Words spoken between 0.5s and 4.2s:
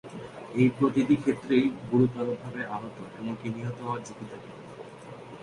এই প্রতিটি ক্ষেত্রেই গুরুতরভাবে আহত এমনকি নিহত হওয়ার